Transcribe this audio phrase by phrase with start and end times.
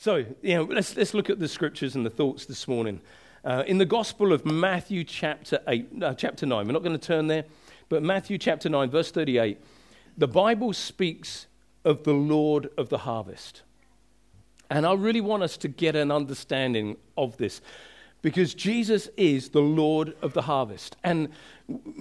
[0.00, 3.00] So, you know, let's, let's look at the scriptures and the thoughts this morning.
[3.44, 7.04] Uh, in the Gospel of Matthew, chapter, eight, uh, chapter 9, we're not going to
[7.04, 7.44] turn there,
[7.88, 9.58] but Matthew, chapter 9, verse 38,
[10.16, 11.48] the Bible speaks
[11.84, 13.62] of the Lord of the harvest.
[14.70, 17.60] And I really want us to get an understanding of this
[18.22, 20.96] because Jesus is the Lord of the harvest.
[21.04, 21.28] And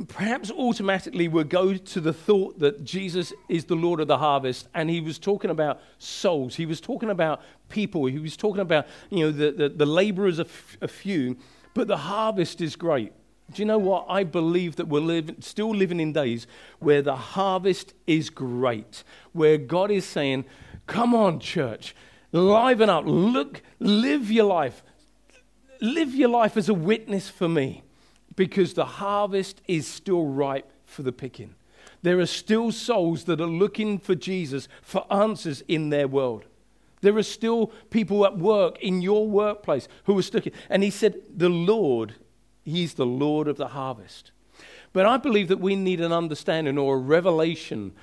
[0.07, 4.67] perhaps automatically we'll go to the thought that Jesus is the Lord of the harvest,
[4.73, 6.55] and he was talking about souls.
[6.55, 8.05] He was talking about people.
[8.05, 11.37] He was talking about, you know, the, the, the laborers are f- a few,
[11.73, 13.13] but the harvest is great.
[13.53, 14.07] Do you know what?
[14.09, 16.47] I believe that we're living, still living in days
[16.79, 20.45] where the harvest is great, where God is saying,
[20.85, 21.95] Come on, church,
[22.31, 24.83] liven up, look, live your life
[25.81, 27.83] live your life as a witness for me
[28.35, 31.55] because the harvest is still ripe for the picking.
[32.03, 36.45] There are still souls that are looking for Jesus for answers in their world.
[37.01, 40.45] There are still people at work in your workplace who are stuck.
[40.69, 42.15] And he said, The Lord,
[42.63, 44.31] He's the Lord of the harvest.
[44.93, 47.93] But I believe that we need an understanding or a revelation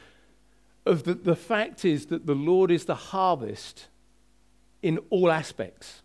[0.86, 3.88] of the, the fact is that the Lord is the harvest
[4.83, 6.03] in all aspects.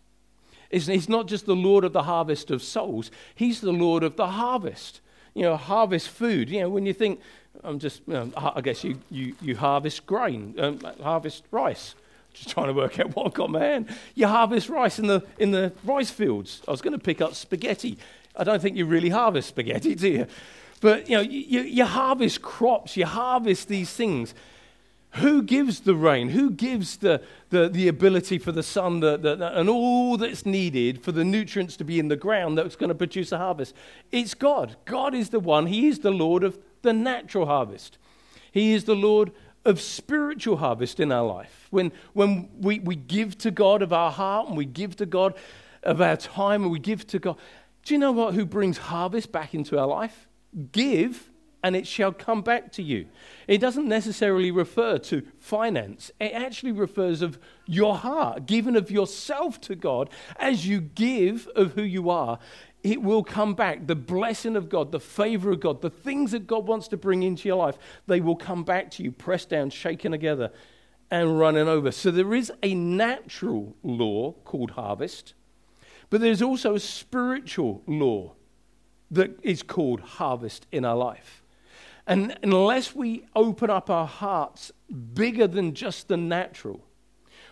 [0.70, 4.28] He's not just the Lord of the harvest of souls, He's the Lord of the
[4.28, 5.00] harvest.
[5.34, 6.50] You know, harvest food.
[6.50, 7.20] You know, when you think,
[7.62, 11.94] I'm just, you know, I guess you, you, you harvest grain, um, harvest rice.
[12.34, 13.88] Just trying to work out what I've got in my hand.
[14.14, 16.62] You harvest rice in the, in the rice fields.
[16.68, 17.98] I was going to pick up spaghetti.
[18.36, 20.26] I don't think you really harvest spaghetti, do you?
[20.80, 24.34] But, you know, you, you harvest crops, you harvest these things.
[25.14, 26.28] Who gives the rain?
[26.28, 31.02] Who gives the, the, the ability for the sun the, the, and all that's needed
[31.02, 33.74] for the nutrients to be in the ground that's going to produce a harvest?
[34.12, 34.76] It's God.
[34.84, 35.66] God is the one.
[35.66, 37.98] He is the Lord of the natural harvest.
[38.52, 39.32] He is the Lord
[39.64, 41.66] of spiritual harvest in our life.
[41.70, 45.34] When, when we, we give to God of our heart and we give to God
[45.82, 47.36] of our time and we give to God.
[47.84, 48.34] Do you know what?
[48.34, 50.28] Who brings harvest back into our life?
[50.72, 51.29] Give
[51.62, 53.06] and it shall come back to you.
[53.46, 56.10] It doesn't necessarily refer to finance.
[56.18, 60.10] It actually refers of your heart, given of yourself to God.
[60.36, 62.38] As you give of who you are,
[62.82, 63.86] it will come back.
[63.86, 67.22] The blessing of God, the favor of God, the things that God wants to bring
[67.22, 67.76] into your life,
[68.06, 70.50] they will come back to you, pressed down, shaken together,
[71.10, 71.92] and running over.
[71.92, 75.34] So there is a natural law called harvest,
[76.08, 78.32] but there's also a spiritual law
[79.10, 81.39] that is called harvest in our life.
[82.10, 84.72] And unless we open up our hearts
[85.14, 86.80] bigger than just the natural,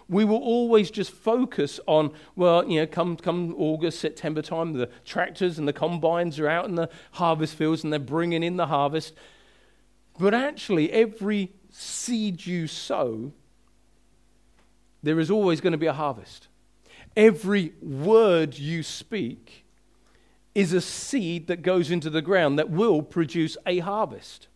[0.09, 4.91] we will always just focus on, well, you know, come, come August, September time, the
[5.05, 8.67] tractors and the combines are out in the harvest fields and they're bringing in the
[8.67, 9.15] harvest.
[10.19, 13.31] But actually, every seed you sow,
[15.05, 16.49] there is always going to be a harvest.
[17.17, 19.67] Every word you speak
[20.55, 24.49] is a seed that goes into the ground that will produce a harvest.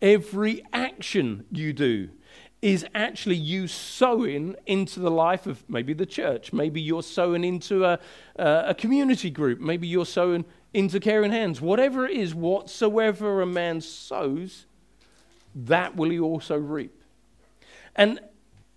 [0.00, 2.10] Every action you do
[2.60, 6.52] is actually you sowing into the life of maybe the church.
[6.52, 8.00] Maybe you're sowing into a,
[8.38, 9.60] uh, a community group.
[9.60, 11.60] Maybe you're sowing into caring hands.
[11.60, 14.66] Whatever it is, whatsoever a man sows,
[15.54, 17.02] that will he also reap.
[17.94, 18.20] And,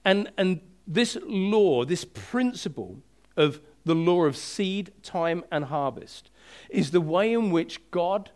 [0.05, 2.97] and, and this law, this principle
[3.37, 6.30] of the law of seed, time, and harvest,
[6.69, 8.31] is the way in which God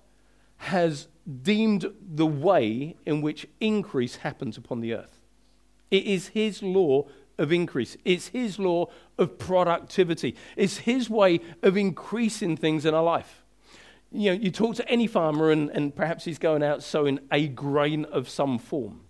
[0.57, 1.07] has
[1.41, 5.19] deemed the way in which increase happens upon the earth.
[5.91, 11.77] It is His law of increase, it's His law of productivity, it's His way of
[11.77, 13.43] increasing things in our life.
[14.11, 17.47] You know, you talk to any farmer, and, and perhaps he's going out sowing a
[17.47, 19.01] grain of some form.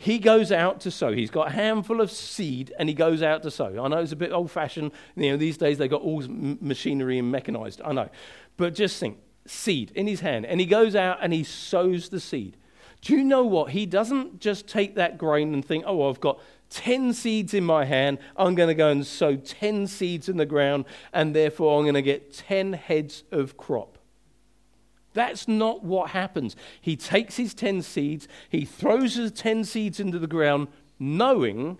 [0.00, 1.12] He goes out to sow.
[1.12, 3.84] He's got a handful of seed and he goes out to sow.
[3.84, 4.92] I know it's a bit old fashioned.
[5.16, 7.82] You know, these days they've got all machinery and mechanized.
[7.84, 8.08] I know.
[8.56, 12.20] But just think seed in his hand and he goes out and he sows the
[12.20, 12.56] seed.
[13.00, 13.72] Do you know what?
[13.72, 16.38] He doesn't just take that grain and think, oh, I've got
[16.70, 18.18] 10 seeds in my hand.
[18.36, 21.94] I'm going to go and sow 10 seeds in the ground and therefore I'm going
[21.94, 23.97] to get 10 heads of crop.
[25.14, 26.54] That's not what happens.
[26.80, 30.68] He takes his 10 seeds, he throws his 10 seeds into the ground,
[30.98, 31.78] knowing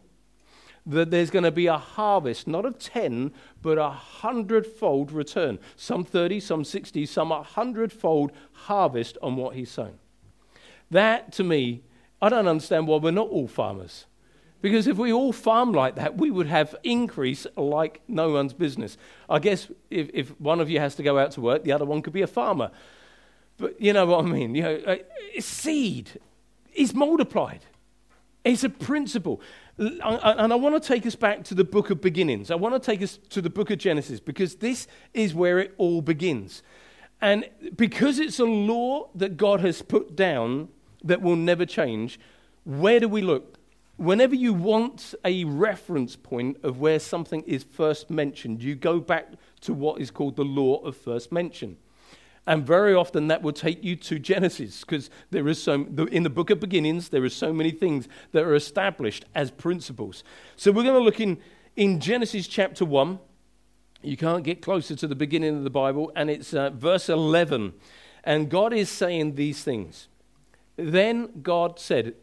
[0.86, 5.58] that there's going to be a harvest, not of 10, but a hundredfold return.
[5.76, 9.98] Some 30, some 60, some a hundredfold harvest on what he's sown.
[10.90, 11.82] That, to me,
[12.22, 14.06] I don't understand why we're not all farmers.
[14.60, 18.96] Because if we all farm like that, we would have increase like no one's business.
[19.28, 21.84] I guess if, if one of you has to go out to work, the other
[21.84, 22.70] one could be a farmer.
[23.58, 24.54] But you know what I mean?
[24.54, 24.96] You know, uh,
[25.40, 26.18] seed
[26.72, 27.60] is multiplied.
[28.44, 29.40] It's a principle.
[29.76, 32.50] and I want to take us back to the book of beginnings.
[32.50, 35.74] I want to take us to the book of Genesis because this is where it
[35.76, 36.62] all begins.
[37.20, 40.68] And because it's a law that God has put down
[41.02, 42.18] that will never change,
[42.64, 43.56] where do we look?
[43.96, 49.32] Whenever you want a reference point of where something is first mentioned, you go back
[49.62, 51.76] to what is called the law of first mention.
[52.48, 56.30] And very often that will take you to Genesis because there is so, in the
[56.30, 60.24] book of beginnings, there are so many things that are established as principles.
[60.56, 61.36] So we're going to look in,
[61.76, 63.18] in Genesis chapter 1.
[64.00, 67.74] You can't get closer to the beginning of the Bible, and it's uh, verse 11.
[68.24, 70.08] And God is saying these things.
[70.76, 72.14] Then God said,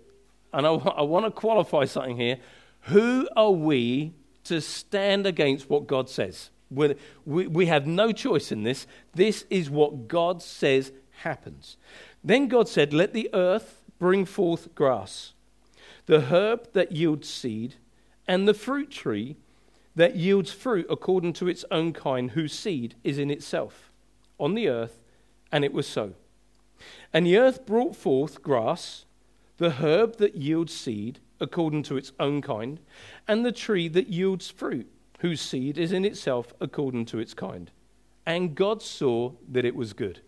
[0.51, 2.37] and I, I want to qualify something here
[2.85, 6.49] who are we to stand against what God says?
[6.69, 6.95] We
[7.25, 8.87] we, have no choice in this.
[9.13, 11.77] This is what God says happens.
[12.23, 15.33] Then God said, Let the earth bring forth grass,
[16.05, 17.75] the herb that yields seed,
[18.27, 19.35] and the fruit tree
[19.95, 23.91] that yields fruit according to its own kind, whose seed is in itself
[24.39, 24.99] on the earth.
[25.51, 26.13] And it was so.
[27.13, 29.05] And the earth brought forth grass,
[29.57, 32.79] the herb that yields seed according to its own kind,
[33.27, 34.89] and the tree that yields fruit
[35.25, 37.71] whose seed is in itself according to its kind.
[38.27, 40.19] And God saw that it was good.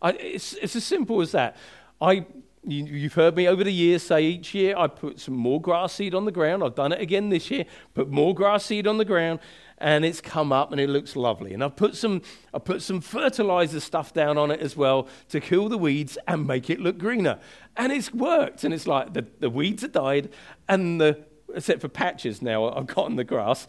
[0.00, 1.56] I, it's, it's as simple as that.
[2.00, 2.26] I,
[2.62, 5.94] you, have heard me over the years say each year I put some more grass
[5.94, 6.62] seed on the ground.
[6.62, 7.64] I've done it again this year.
[7.92, 9.40] Put more grass seed on the ground,
[9.78, 11.52] and it's come up and it looks lovely.
[11.52, 12.22] And I've put some,
[12.54, 16.46] I put some fertilizer stuff down on it as well to kill the weeds and
[16.46, 17.40] make it look greener.
[17.76, 18.62] And it's worked.
[18.62, 20.28] And it's like the, the weeds have died,
[20.68, 21.24] and the
[21.54, 23.66] except for patches now I've got in the grass.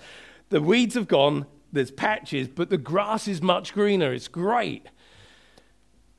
[0.52, 4.14] The weeds have gone, there's patches, but the grass is much greener.
[4.14, 4.86] It's great.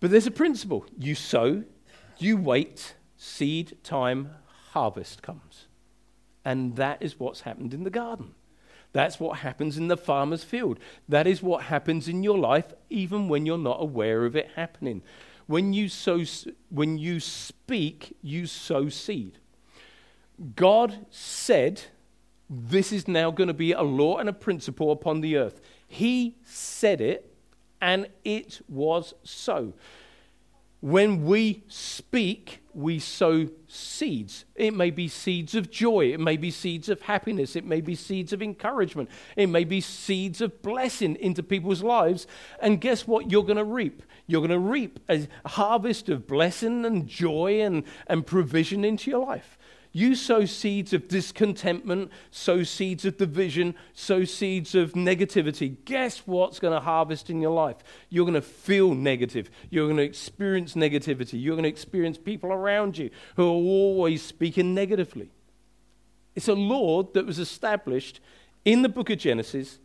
[0.01, 1.65] But there's a principle you sow,
[2.17, 4.31] you wait, seed time,
[4.71, 5.67] harvest comes.
[6.47, 8.35] And that is what's happened in the garden.
[8.95, 10.79] That's what happens in the farmer's field.
[11.09, 15.03] That is what happens in your life, even when you're not aware of it happening.
[15.47, 16.25] When you, sow,
[16.71, 19.39] when you speak, you sow seed.
[20.57, 21.83] God said,
[22.55, 25.61] this is now going to be a law and a principle upon the earth.
[25.89, 27.35] He said it,
[27.81, 29.73] and it was so.
[30.81, 34.45] When we speak, we sow seeds.
[34.57, 36.13] It may be seeds of joy.
[36.13, 37.55] It may be seeds of happiness.
[37.55, 39.09] It may be seeds of encouragement.
[39.37, 42.27] It may be seeds of blessing into people's lives.
[42.61, 43.31] And guess what?
[43.31, 44.03] You're going to reap.
[44.27, 49.25] You're going to reap a harvest of blessing and joy and, and provision into your
[49.25, 49.57] life.
[49.93, 55.77] You sow seeds of discontentment, sow seeds of division, sow seeds of negativity.
[55.85, 57.77] Guess what's going to harvest in your life?
[58.09, 59.51] You're going to feel negative.
[59.69, 61.41] You're going to experience negativity.
[61.41, 65.31] You're going to experience people around you who are always speaking negatively.
[66.35, 68.21] It's a law that was established
[68.65, 69.79] in the book of Genesis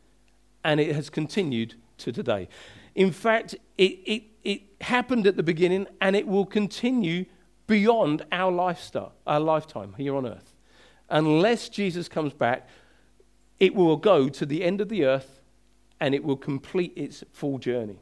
[0.63, 2.48] and it has continued to today.
[2.95, 7.25] In fact, it, it, it happened at the beginning and it will continue
[7.67, 10.53] beyond our lifestyle, our lifetime here on earth.
[11.09, 12.67] Unless Jesus comes back,
[13.59, 15.39] it will go to the end of the earth
[15.99, 17.99] and it will complete its full journey.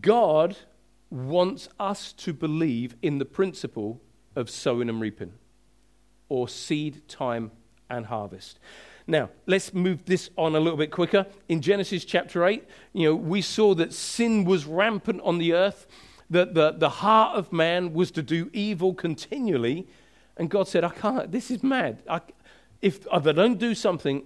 [0.00, 0.56] God
[1.10, 4.00] wants us to believe in the principle
[4.34, 5.32] of sowing and reaping,
[6.28, 7.52] or seed time
[7.90, 8.58] and harvest.
[9.06, 11.26] Now, let's move this on a little bit quicker.
[11.48, 15.86] In Genesis chapter 8, you know, we saw that sin was rampant on the earth
[16.34, 19.86] that the, the heart of man was to do evil continually.
[20.36, 22.02] And God said, I can't, this is mad.
[22.08, 22.20] I,
[22.82, 24.24] if, if I don't do something,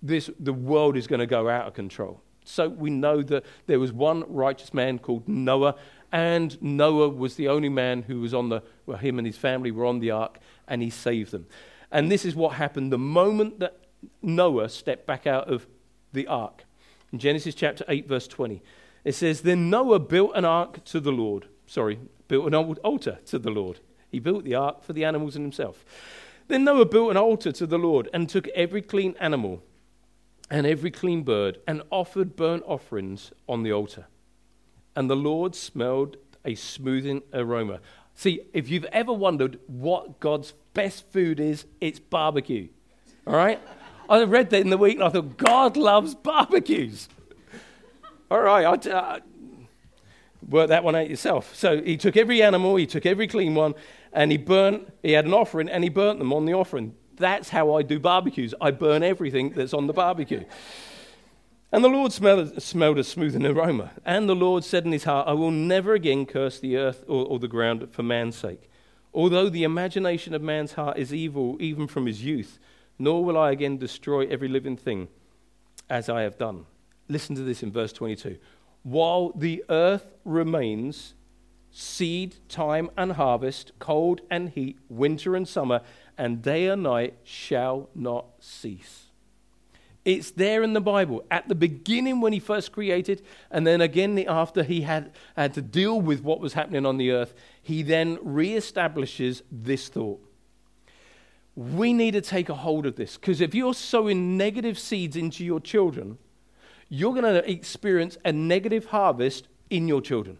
[0.00, 2.22] this, the world is going to go out of control.
[2.44, 5.74] So we know that there was one righteous man called Noah,
[6.12, 9.72] and Noah was the only man who was on the, well, him and his family
[9.72, 10.38] were on the ark,
[10.68, 11.46] and he saved them.
[11.90, 13.78] And this is what happened the moment that
[14.22, 15.66] Noah stepped back out of
[16.12, 16.64] the ark.
[17.12, 18.62] In Genesis chapter 8, verse 20.
[19.04, 21.46] It says, Then Noah built an ark to the Lord.
[21.66, 23.80] Sorry, built an altar to the Lord.
[24.10, 25.84] He built the ark for the animals and himself.
[26.48, 29.62] Then Noah built an altar to the Lord and took every clean animal
[30.50, 34.06] and every clean bird and offered burnt offerings on the altar.
[34.96, 37.80] And the Lord smelled a smoothing aroma.
[38.14, 42.68] See, if you've ever wondered what God's best food is, it's barbecue.
[43.26, 43.60] All right?
[44.08, 47.08] I read that in the week and I thought, God loves barbecues.
[48.30, 49.18] All right, I, uh,
[50.48, 51.54] work that one out yourself.
[51.54, 53.74] So he took every animal, he took every clean one,
[54.12, 56.94] and he burnt, he had an offering, and he burnt them on the offering.
[57.16, 58.54] That's how I do barbecues.
[58.60, 60.44] I burn everything that's on the barbecue.
[61.72, 63.90] And the Lord smelled, smelled a smoothing aroma.
[64.04, 67.26] And the Lord said in his heart, I will never again curse the earth or,
[67.26, 68.70] or the ground for man's sake.
[69.12, 72.58] Although the imagination of man's heart is evil even from his youth,
[72.98, 75.08] nor will I again destroy every living thing
[75.90, 76.66] as I have done.
[77.08, 78.38] Listen to this in verse 22.
[78.82, 81.14] While the earth remains,
[81.70, 85.80] seed, time, and harvest, cold and heat, winter and summer,
[86.16, 89.06] and day and night shall not cease.
[90.04, 94.18] It's there in the Bible at the beginning when he first created, and then again
[94.26, 98.16] after he had, had to deal with what was happening on the earth, he then
[98.18, 100.24] reestablishes this thought.
[101.54, 105.44] We need to take a hold of this because if you're sowing negative seeds into
[105.44, 106.16] your children,
[106.88, 110.38] you're going to experience a negative harvest in your children.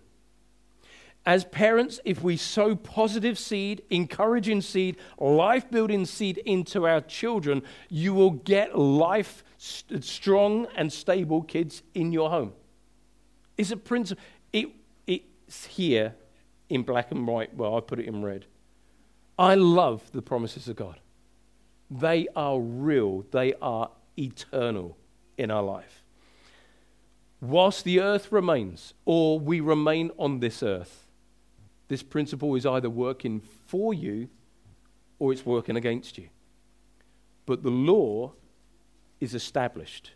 [1.27, 7.63] As parents, if we sow positive seed, encouraging seed, life building seed into our children,
[7.91, 12.55] you will get life strong and stable kids in your home.
[13.59, 14.25] It's a principle.
[14.53, 14.69] It,
[15.07, 16.15] it's here
[16.71, 17.55] in black and white.
[17.55, 18.47] Well, I put it in red.
[19.39, 20.99] I love the promises of God.
[21.91, 24.97] They are real, they are eternal
[25.37, 25.98] in our life.
[27.41, 31.07] Whilst the earth remains, or we remain on this earth,
[31.89, 34.29] this principle is either working for you
[35.19, 36.29] or it's working against you.
[37.47, 38.33] But the law
[39.21, 40.13] is established.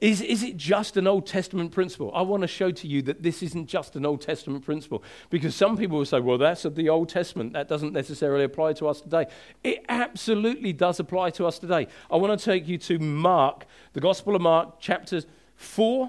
[0.00, 2.12] Is, is it just an Old Testament principle?
[2.14, 5.56] I want to show to you that this isn't just an Old Testament principle because
[5.56, 7.52] some people will say, well, that's of the Old Testament.
[7.54, 9.26] That doesn't necessarily apply to us today.
[9.64, 11.88] It absolutely does apply to us today.
[12.12, 15.22] I want to take you to Mark, the Gospel of Mark, chapter
[15.58, 16.08] 4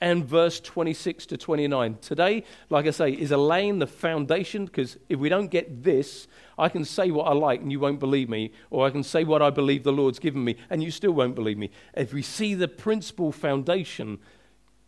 [0.00, 1.96] and verse 26 to 29.
[2.02, 6.28] Today, like I say, is a laying the foundation because if we don't get this,
[6.58, 9.24] I can say what I like and you won't believe me, or I can say
[9.24, 11.70] what I believe the Lord's given me and you still won't believe me.
[11.94, 14.18] If we see the principal foundation,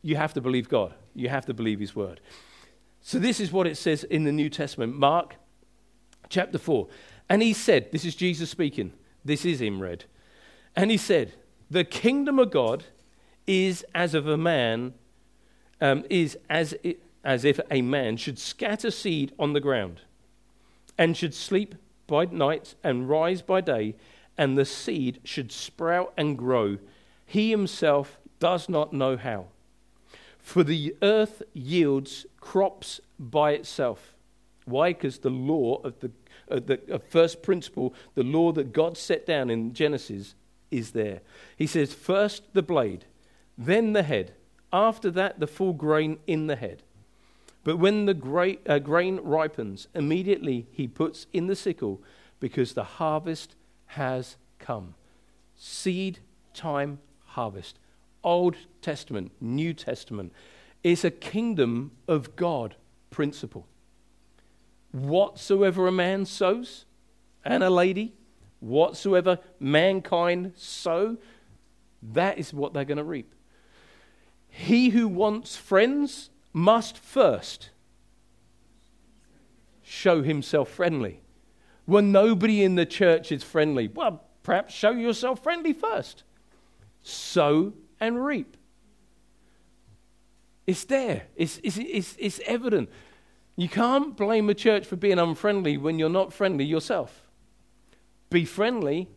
[0.03, 0.93] you have to believe God.
[1.15, 2.21] You have to believe His word.
[3.00, 5.37] So, this is what it says in the New Testament, Mark
[6.29, 6.88] chapter 4.
[7.31, 8.93] And he said, This is Jesus speaking,
[9.25, 10.05] this is in red.
[10.75, 11.33] And he said,
[11.71, 12.85] The kingdom of God
[13.47, 14.95] is as of a man,
[15.81, 20.00] um, is as, it, as if a man should scatter seed on the ground
[20.99, 21.75] and should sleep
[22.07, 23.95] by night and rise by day,
[24.38, 26.79] and the seed should sprout and grow.
[27.25, 29.47] He himself does not know how.
[30.38, 34.15] For the earth yields crops by itself.
[34.65, 34.93] Why?
[34.93, 36.11] Because the law of the,
[36.50, 40.35] uh, the uh, first principle, the law that God set down in Genesis,
[40.71, 41.21] is there.
[41.57, 43.05] He says, first the blade,
[43.57, 44.35] then the head,
[44.73, 46.83] after that, the full grain in the head.
[47.65, 52.03] But when the gra- uh, grain ripens, immediately he puts in the sickle
[52.39, 54.95] because the harvest has come.
[55.57, 56.21] Seed
[56.55, 57.79] time harvest.
[58.23, 60.33] Old Testament, New Testament.
[60.83, 62.77] It's a kingdom of God
[63.11, 63.67] principle.
[64.93, 66.85] Whatsoever a man sows,
[67.47, 68.13] and a lady,
[68.61, 71.17] whatsoever mankind sow,
[72.03, 73.33] that is what they're going to reap.
[74.57, 77.69] He who wants friends must first
[79.83, 81.21] show himself friendly.
[81.85, 86.23] When nobody in the church is friendly, well, perhaps show yourself friendly first.
[87.03, 88.57] Sow and reap.
[90.67, 92.89] It's there, it's, it's, it's, it's evident.
[93.57, 97.29] You can't blame a church for being unfriendly when you're not friendly yourself.
[98.31, 99.11] Be friendly,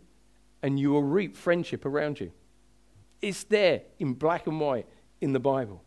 [0.62, 2.34] and you will reap friendship around you.
[3.22, 4.86] It's there in black and white
[5.22, 5.84] in the Bible.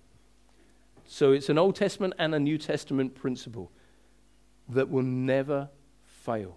[1.06, 3.70] So it's an Old Testament and a New Testament principle
[4.68, 5.68] that will never
[6.04, 6.56] fail.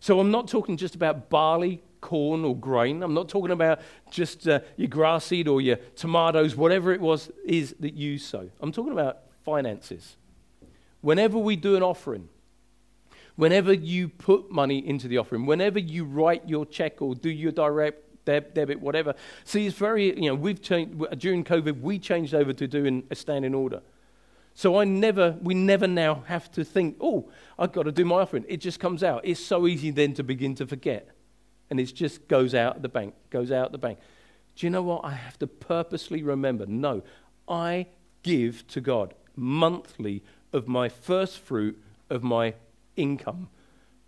[0.00, 3.02] So I'm not talking just about barley, corn, or grain.
[3.02, 7.30] I'm not talking about just uh, your grass seed or your tomatoes, whatever it was
[7.44, 8.50] is that you sow.
[8.60, 10.16] I'm talking about finances.
[11.00, 12.28] Whenever we do an offering,
[13.36, 17.52] whenever you put money into the offering, whenever you write your check or do your
[17.52, 19.14] direct deb, debit, whatever.
[19.44, 23.14] See, it's very, you know, we've changed, during COVID, we changed over to doing a
[23.14, 23.80] standing order.
[24.54, 28.16] So I never, we never now have to think, oh, I've got to do my
[28.16, 28.44] offering.
[28.46, 29.22] It just comes out.
[29.24, 31.08] It's so easy then to begin to forget.
[31.70, 33.98] And it just goes out the bank, goes out the bank.
[34.56, 35.04] Do you know what?
[35.04, 36.66] I have to purposely remember.
[36.66, 37.02] No,
[37.48, 37.86] I
[38.22, 42.54] give to God monthly of my first fruit of my
[42.96, 43.48] income.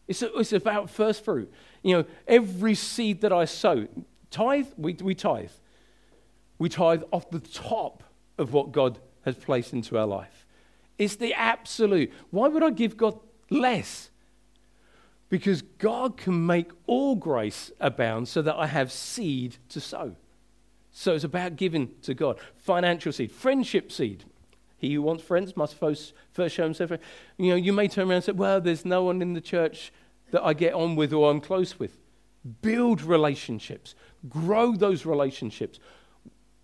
[0.09, 1.53] It's, it's about first fruit.
[1.85, 3.87] You know, every seed that I sow,
[4.30, 5.50] tithe, we, we tithe.
[6.58, 8.02] We tithe off the top
[8.38, 10.46] of what God has placed into our life.
[10.99, 12.12] It's the absolute.
[12.30, 13.18] Why would I give God
[13.49, 14.10] less?
[15.28, 20.16] Because God can make all grace abound so that I have seed to sow.
[20.92, 22.38] So it's about giving to God.
[22.56, 24.25] Financial seed, friendship seed.
[24.76, 26.90] He who wants friends must first, first show himself.
[27.37, 29.92] You know, you may turn around and say, well, there's no one in the church
[30.30, 31.99] that I get on with or I'm close with.
[32.62, 33.94] Build relationships,
[34.29, 35.79] grow those relationships.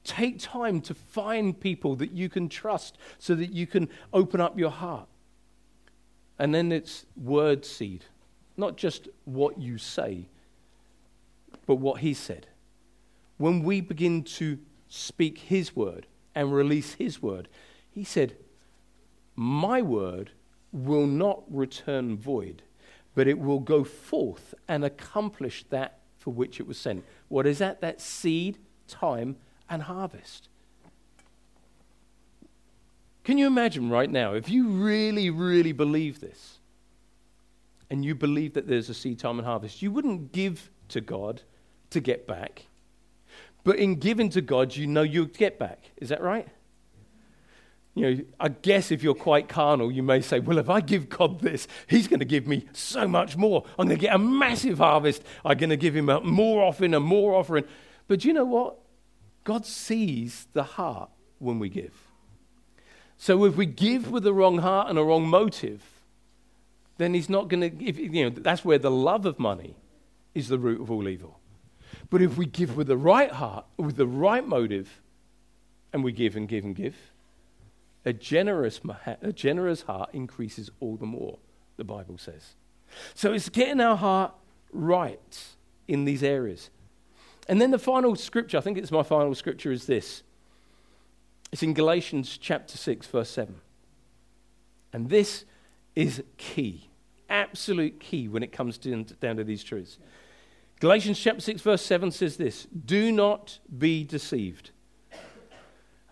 [0.05, 4.59] Take time to find people that you can trust so that you can open up
[4.59, 5.09] your heart.
[6.39, 8.05] And then it's word seed,
[8.57, 10.29] not just what you say,
[11.67, 12.47] but what he said.
[13.39, 14.59] When we begin to
[14.89, 17.49] speak his word and release his word,
[17.91, 18.37] he said,
[19.35, 20.31] My word
[20.73, 22.63] will not return void,
[23.15, 27.04] but it will go forth and accomplish that for which it was sent.
[27.28, 27.80] What is that?
[27.83, 29.37] That seed, time,
[29.71, 30.49] and harvest.
[33.23, 36.59] Can you imagine right now, if you really, really believe this,
[37.90, 41.42] and you believe that there's a seed time and harvest, you wouldn't give to God
[41.90, 42.66] to get back.
[43.62, 45.92] But in giving to God, you know you'll get back.
[45.99, 46.49] Is that right?
[47.97, 51.09] You know, I guess if you're quite carnal, you may say, well, if I give
[51.09, 53.65] God this, He's going to give me so much more.
[53.79, 55.23] I'm going to get a massive harvest.
[55.47, 57.65] I'm going to give Him a more offering and more offering.
[58.07, 58.76] But you know what?
[59.45, 61.95] God sees the heart when we give.
[63.17, 65.83] So if we give with the wrong heart and a wrong motive,
[66.99, 69.75] then He's not going to, if, you know, that's where the love of money
[70.35, 71.41] is the root of all evil.
[72.11, 75.00] But if we give with the right heart, with the right motive,
[75.95, 76.95] and we give and give and give,
[78.07, 78.81] a generous,
[79.21, 81.39] a generous heart increases all the more,
[81.77, 82.55] the Bible says.
[83.15, 84.33] So it's getting our heart
[84.73, 85.45] right
[85.89, 86.71] in these areas.
[87.49, 90.23] And then the final scripture, I think it's my final scripture, is this.
[91.51, 93.57] It's in Galatians chapter 6, verse 7.
[94.93, 95.45] And this
[95.97, 96.89] is key,
[97.29, 99.99] absolute key when it comes to, down to these truths.
[100.79, 104.71] Galatians chapter 6, verse 7 says this Do not be deceived.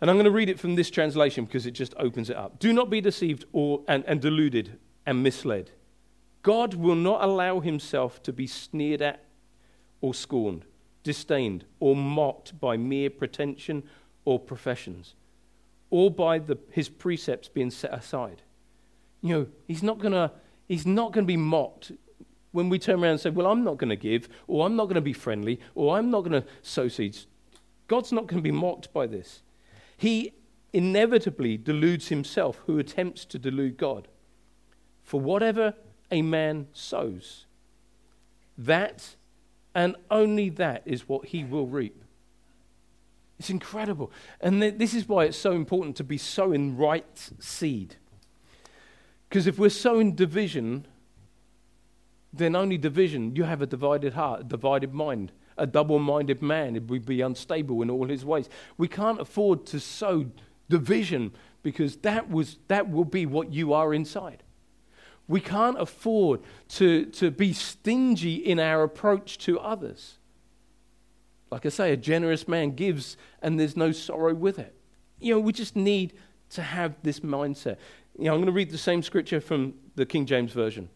[0.05, 2.59] And I'm going to read it from this translation because it just opens it up.
[2.59, 5.71] Do not be deceived or, and, and deluded and misled.
[6.43, 9.25] God will not allow himself to be sneered at
[10.03, 10.67] or scorned,
[11.05, 13.83] disdained or mocked by mere pretension
[14.27, 15.15] or professions,
[15.89, 18.43] or by the, his precepts being set aside.
[19.23, 20.31] You know, he's not going to
[20.69, 21.93] he's not going to be mocked
[22.53, 24.85] when we turn around and say, Well, I'm not going to give, or I'm not
[24.85, 27.27] going to be friendly, or I'm not going to sow seeds.
[27.89, 29.41] God's not going to be mocked by this.
[30.05, 30.35] He
[30.75, 34.07] inevitably deludes himself who attempts to delude God.
[35.03, 35.73] For whatever
[36.11, 37.47] a man sows,
[38.59, 39.17] that
[39.75, 42.05] and only that is what he will reap.
[43.39, 44.13] It's incredible.
[44.43, 47.97] And th- this is why it's so important to be sowing right seed.
[49.31, 50.87] Because if we're sowing division,
[52.31, 56.77] then only division, you have a divided heart, a divided mind a double minded man
[56.77, 58.49] it would be unstable in all his ways.
[58.77, 60.27] We can't afford to sow
[60.69, 64.43] division because that, was, that will be what you are inside.
[65.27, 66.41] We can't afford
[66.71, 70.19] to, to be stingy in our approach to others.
[71.51, 74.75] Like I say, a generous man gives and there's no sorrow with it.
[75.21, 76.13] You know, we just need
[76.51, 77.77] to have this mindset.
[78.19, 80.89] You know, I'm going to read the same scripture from the King James Version.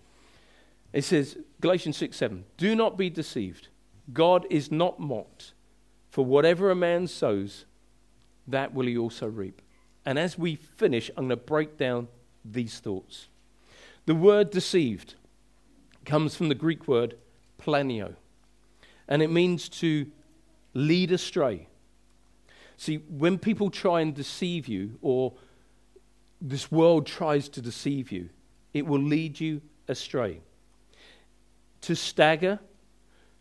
[0.93, 3.69] It says, Galatians 6 7, do not be deceived.
[4.13, 5.53] God is not mocked.
[6.11, 7.65] For whatever a man sows,
[8.47, 9.61] that will he also reap.
[10.05, 12.09] And as we finish, I'm going to break down
[12.45, 13.29] these thoughts.
[14.07, 15.15] The word deceived
[16.07, 17.17] comes from the Greek word
[17.61, 18.15] planio,
[19.07, 20.07] and it means to
[20.73, 21.69] lead astray.
[22.79, 25.35] See, when people try and deceive you, or
[26.41, 28.31] this world tries to deceive you,
[28.73, 30.41] it will lead you astray.
[31.83, 32.61] To stagger,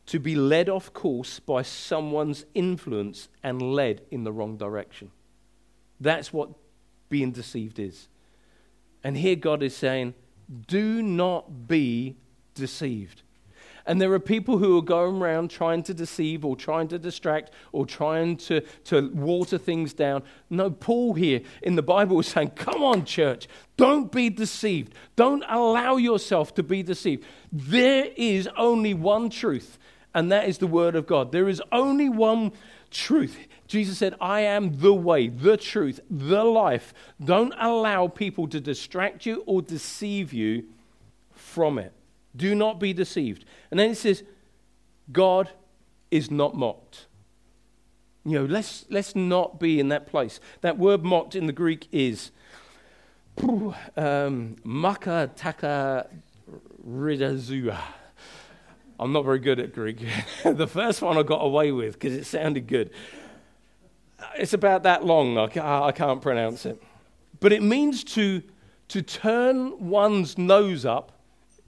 [0.08, 5.12] to be led off course by someone's influence and led in the wrong direction.
[6.00, 6.50] That's what
[7.10, 8.08] being deceived is.
[9.04, 10.13] And here God is saying,
[10.67, 12.15] do not be
[12.56, 13.24] deceived.
[13.86, 17.52] And there are people who are going around trying to deceive or trying to distract
[17.72, 20.24] or trying to, to water things down.
[20.50, 24.93] No, Paul here in the Bible is saying, Come on, church, don't be deceived.
[25.15, 27.24] Don't allow yourself to be deceived.
[27.52, 29.80] There is only one truth,
[30.13, 31.32] and that is the Word of God.
[31.32, 32.52] There is only one
[32.89, 33.38] truth.
[33.67, 36.93] Jesus said, I am the way, the truth, the life.
[37.24, 40.65] Don't allow people to distract you or deceive you
[41.32, 41.93] from it.
[42.36, 43.46] Do not be deceived.
[43.72, 44.24] And then it says,
[45.12, 45.50] God
[46.12, 47.08] is not mocked.
[48.26, 50.39] You know, let's, let's not be in that place.
[50.62, 52.32] That word mocked in the Greek is
[53.96, 56.08] um, maka taka
[56.88, 57.78] ridazua.
[58.99, 60.05] I'm not very good at Greek.
[60.43, 62.89] the first one I got away with because it sounded good.
[64.36, 66.81] It's about that long, I can't pronounce it.
[67.39, 68.41] But it means to,
[68.88, 71.12] to turn one's nose up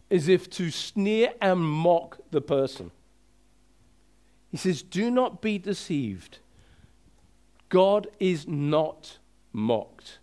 [0.10, 2.92] as if to sneer and mock the person.
[4.50, 6.40] He says, Do not be deceived.
[7.70, 9.20] God is not
[9.54, 10.18] mocked.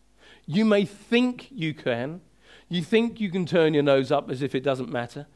[0.46, 2.20] You may think you can.
[2.68, 5.26] You think you can turn your nose up as if it doesn't matter,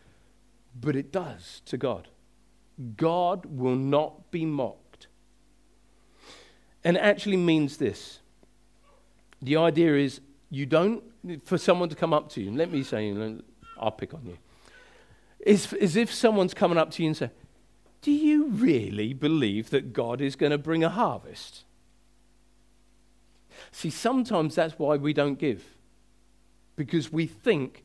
[0.79, 2.09] but it does to God.
[2.97, 5.07] God will not be mocked.
[6.85, 8.21] And it actually means this
[9.43, 11.03] the idea is you don't,
[11.45, 13.15] for someone to come up to you, and let me say,
[13.79, 14.37] I'll pick on you.
[15.39, 17.31] It's as if someone's coming up to you and say,
[18.03, 21.65] Do you really believe that God is going to bring a harvest?
[23.73, 25.65] See, sometimes that's why we don't give.
[26.77, 27.85] Because we think,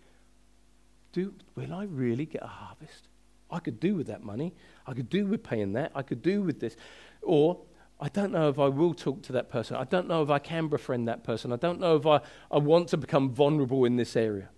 [1.15, 3.07] do, will I really get a harvest?
[3.49, 4.53] I could do with that money.
[4.85, 5.91] I could do with paying that.
[5.95, 6.75] I could do with this.
[7.21, 7.61] Or,
[8.01, 9.77] I don't know if I will talk to that person.
[9.77, 11.53] I don't know if I can befriend that person.
[11.53, 12.19] I don't know if I,
[12.51, 14.49] I want to become vulnerable in this area.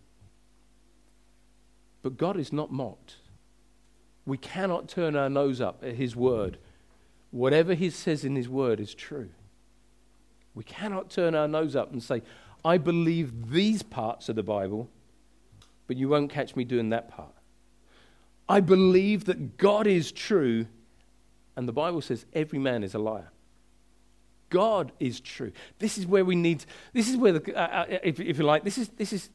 [2.02, 3.18] But God is not mocked.
[4.26, 6.58] We cannot turn our nose up at His word.
[7.30, 9.30] Whatever He says in His word is true.
[10.56, 12.24] We cannot turn our nose up and say,
[12.66, 14.90] I believe these parts of the Bible,
[15.88, 17.34] but you won't catch me doing that part.
[18.48, 20.68] I believe that God is true,
[21.56, 23.32] and the Bible says every man is a liar.
[24.50, 25.52] God is true.
[25.80, 28.64] This is where we need, this is where, the, uh, uh, if, if you like,
[28.64, 29.30] this is, this is,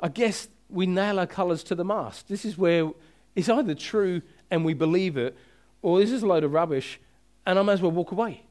[0.00, 2.28] I guess we nail our colours to the mast.
[2.28, 2.90] This is where
[3.36, 5.36] it's either true and we believe it,
[5.82, 7.00] or this is a load of rubbish,
[7.46, 8.42] and I might as well walk away.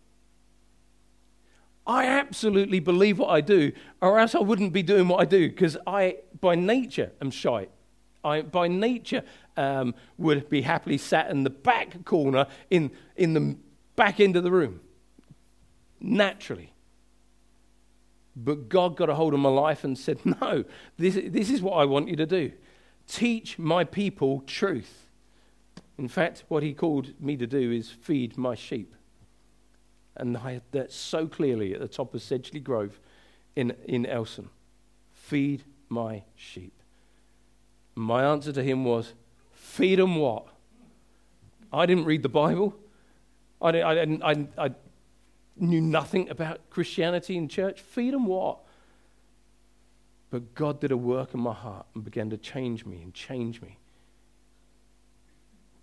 [1.85, 5.49] I absolutely believe what I do, or else I wouldn't be doing what I do,
[5.49, 7.67] because I, by nature, am shy.
[8.23, 9.23] I, by nature,
[9.55, 13.55] um, would be happily sat in the back corner in, in the
[13.95, 14.81] back end of the room.
[16.01, 16.73] Naturally.
[18.35, 20.63] But God got a hold of my life and said, No,
[20.97, 22.51] this, this is what I want you to do.
[23.07, 25.07] Teach my people truth.
[25.97, 28.95] In fact, what he called me to do is feed my sheep.
[30.15, 32.99] And I had that so clearly at the top of Sedgley Grove
[33.55, 34.49] in, in Elson.
[35.11, 36.73] Feed my sheep.
[37.95, 39.13] My answer to him was,
[39.51, 40.47] Feed them what?
[41.71, 42.75] I didn't read the Bible.
[43.61, 44.71] I, didn't, I, I, I
[45.57, 47.81] knew nothing about Christianity and church.
[47.81, 48.59] Feed them what?
[50.31, 53.61] But God did a work in my heart and began to change me and change
[53.61, 53.77] me.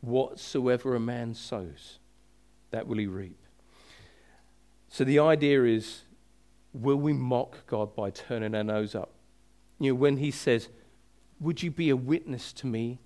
[0.00, 1.98] Whatsoever a man sows,
[2.70, 3.38] that will he reap.
[4.88, 6.02] So the idea is
[6.72, 9.15] will we mock God by turning our nose up?
[9.78, 10.68] You know, when he says,
[11.40, 12.98] Would you be a witness to me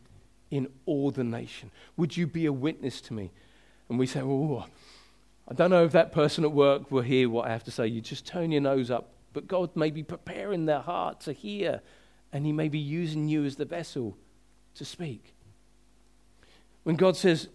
[0.50, 1.70] in all the nation?
[1.96, 3.30] Would you be a witness to me?
[3.88, 4.66] And we say, Oh,
[5.48, 7.86] I don't know if that person at work will hear what I have to say.
[7.88, 9.10] You just turn your nose up.
[9.32, 11.80] But God may be preparing their heart to hear,
[12.32, 14.16] and He may be using you as the vessel
[14.74, 15.34] to speak.
[16.84, 17.48] When God says,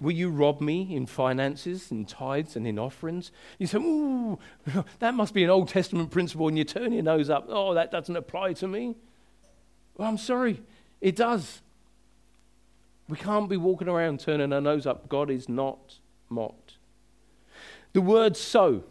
[0.00, 3.32] Will you rob me in finances, in tithes, and in offerings?
[3.58, 4.38] You say, Ooh,
[4.98, 7.46] that must be an Old Testament principle, and you turn your nose up.
[7.48, 8.96] Oh, that doesn't apply to me.
[9.96, 10.62] Well, I'm sorry,
[11.00, 11.62] it does.
[13.08, 15.08] We can't be walking around turning our nose up.
[15.08, 16.74] God is not mocked.
[17.92, 18.82] The word sow,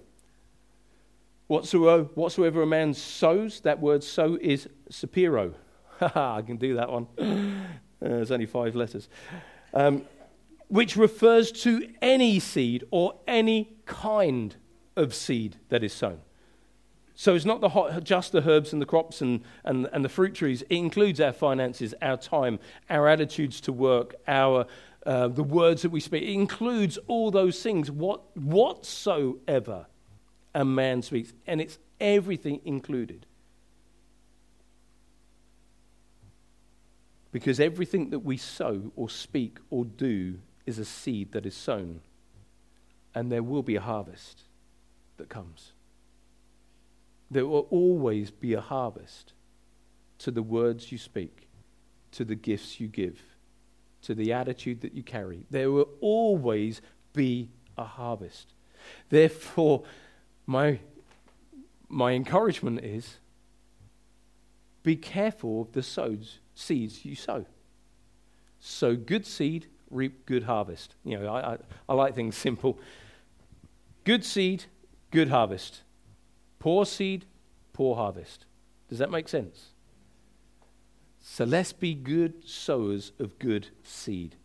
[1.47, 5.53] whatsoever, whatsoever a man sows, that word sow is sapiro.
[6.01, 7.07] I can do that one.
[8.01, 9.07] Uh, there's only five letters.
[9.73, 10.03] Um,
[10.67, 14.55] which refers to any seed or any kind
[14.95, 16.19] of seed that is sown.
[17.17, 20.09] So it's not the hot, just the herbs and the crops and, and, and the
[20.09, 20.63] fruit trees.
[20.63, 24.65] It includes our finances, our time, our attitudes to work, our
[25.05, 26.23] uh, the words that we speak.
[26.23, 29.85] It includes all those things, what, whatsoever
[30.53, 31.31] a man speaks.
[31.45, 33.27] And it's everything included.
[37.31, 42.01] Because everything that we sow or speak or do is a seed that is sown.
[43.13, 44.41] And there will be a harvest
[45.17, 45.71] that comes.
[47.31, 49.33] There will always be a harvest
[50.19, 51.47] to the words you speak,
[52.11, 53.21] to the gifts you give
[54.05, 55.45] to the attitude that you carry.
[55.49, 56.79] There will always
[57.13, 58.53] be a harvest.
[59.09, 59.83] Therefore,
[60.45, 60.79] my,
[61.89, 63.17] my encouragement is
[64.83, 67.45] be careful of the sows, seeds you sow.
[68.59, 70.95] Sow good seed, reap good harvest.
[71.03, 71.57] You know, I, I,
[71.89, 72.77] I like things simple.
[74.03, 74.65] Good seed,
[75.11, 75.81] good harvest.
[76.59, 77.25] Poor seed,
[77.73, 78.45] poor harvest.
[78.89, 79.71] Does that make sense?
[81.21, 84.35] So let's be good sowers of good seed.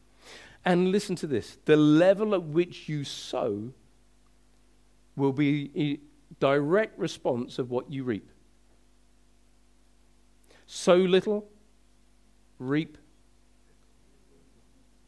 [0.64, 3.72] And listen to this the level at which you sow
[5.16, 5.98] will be a
[6.40, 8.28] direct response of what you reap.
[10.66, 11.48] Sow little,
[12.58, 12.96] reap.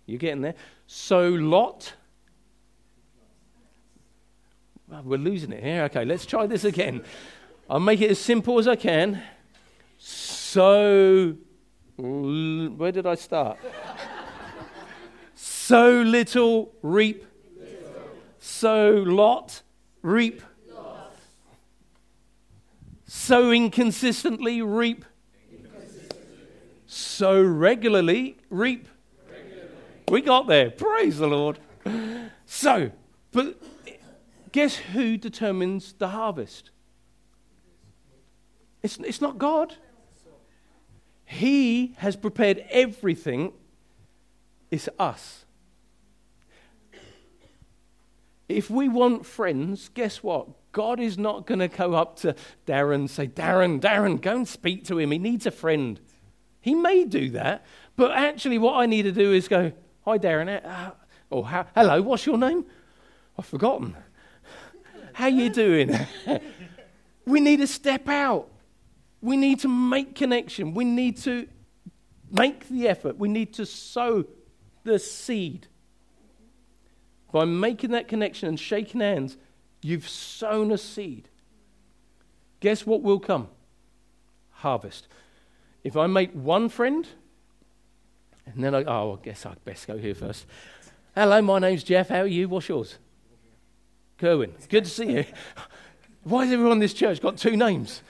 [0.06, 0.54] You're getting there.
[0.86, 1.94] So lot.
[4.88, 5.84] Well, we're losing it here.
[5.84, 7.02] Okay, let's try this again.
[7.70, 9.22] I'll make it as simple as I can.
[9.96, 11.36] So,
[11.96, 13.58] where did I start?
[15.34, 17.24] so little, reap.
[17.56, 18.02] Little.
[18.38, 19.62] So lot,
[20.02, 20.42] reap.
[23.06, 25.04] So inconsistently, reap.
[26.86, 28.88] So regularly, reap.
[30.08, 30.70] We got there.
[30.70, 31.58] Praise the Lord.
[32.46, 32.90] So,
[33.32, 33.60] but
[34.52, 36.70] guess who determines the harvest?
[38.82, 39.76] It's, it's not God.
[41.24, 43.52] He has prepared everything.
[44.70, 45.44] It's us.
[48.48, 50.48] If we want friends, guess what?
[50.72, 52.34] God is not going to go up to
[52.66, 55.10] Darren and say, Darren, Darren, go and speak to him.
[55.10, 55.98] He needs a friend.
[56.60, 57.64] He may do that,
[57.96, 59.72] but actually, what I need to do is go,
[60.04, 60.64] Hi, Darren.
[60.64, 60.90] Uh,
[61.30, 62.64] or hello, what's your name?
[63.38, 63.96] I've forgotten.
[65.12, 65.96] How you doing?
[67.24, 68.48] we need to step out.
[69.20, 70.74] We need to make connection.
[70.74, 71.46] We need to
[72.32, 73.16] make the effort.
[73.16, 74.24] We need to sow
[74.82, 75.68] the seed.
[77.30, 79.36] By making that connection and shaking hands,
[79.82, 81.28] you've sown a seed.
[82.58, 83.48] Guess what will come?
[84.50, 85.06] Harvest.
[85.84, 87.06] If I make one friend,
[88.46, 90.46] and then I, oh, I guess I'd best go here first.
[91.14, 92.08] Hello, my name's Jeff.
[92.08, 92.48] How are you?
[92.48, 92.98] What's yours?
[94.18, 94.52] Kerwin.
[94.68, 95.24] Good to see you.
[96.24, 98.02] Why has everyone in this church got two names?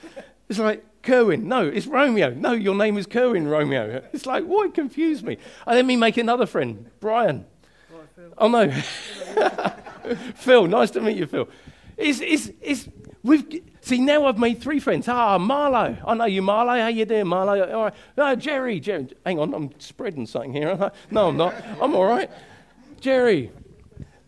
[0.48, 1.48] It's like, Kerwin.
[1.48, 2.30] No, it's Romeo.
[2.30, 4.02] No, your name is Kerwin, Romeo.
[4.12, 5.38] It's like, why confuse me?
[5.66, 7.46] And let me make another friend, Brian.
[8.38, 8.70] oh, no.
[10.34, 11.48] Phil, nice to meet you, Phil.
[11.96, 12.88] It's, it's, it's,
[13.22, 15.08] we've, see, now I've made three friends.
[15.08, 16.02] Ah, Marlo.
[16.06, 16.80] I know you, Marlo.
[16.80, 17.72] How you doing, Marlo?
[17.72, 17.94] All right.
[18.16, 19.08] No, Jerry, Jerry.
[19.24, 20.90] Hang on, I'm spreading something here.
[21.10, 21.54] No, I'm not.
[21.80, 22.30] I'm all right.
[23.00, 23.52] Jerry.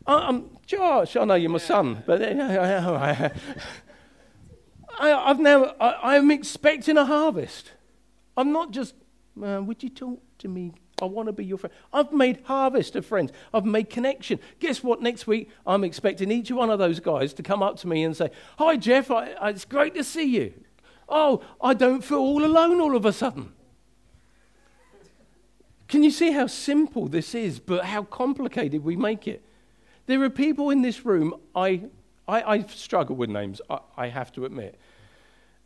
[0.07, 1.17] I'm Josh.
[1.17, 3.33] I know you're my son, but I,
[5.09, 7.73] have now, I, am expecting a harvest.
[8.37, 8.95] I'm not just,
[9.43, 10.73] uh, would you talk to me?
[11.03, 11.75] I want to be your friend.
[11.93, 13.33] I've made harvest of friends.
[13.53, 14.39] I've made connection.
[14.61, 15.03] Guess what?
[15.03, 18.17] Next week, I'm expecting each one of those guys to come up to me and
[18.17, 20.55] say, Hi, Jeff, I, I, it's great to see you.
[21.09, 23.53] Oh, I don't feel all alone all of a sudden.
[25.89, 29.43] Can you see how simple this is, but how complicated we make it?
[30.07, 31.83] There are people in this room, I,
[32.27, 34.79] I, I struggle with names, I, I have to admit.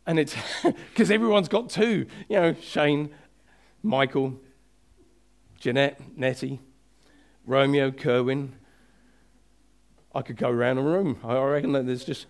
[0.05, 3.11] And it's because everyone's got two, you know, Shane,
[3.81, 4.39] Michael,
[5.59, 6.59] Jeanette, Nettie,
[7.45, 8.53] Romeo, Kerwin.
[10.13, 11.19] I could go around the room.
[11.23, 12.25] I reckon that there's just.